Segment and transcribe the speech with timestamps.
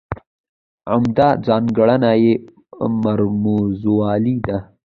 [0.91, 2.33] عمده ځانګړنه یې
[3.03, 4.57] مرموزوالی دی.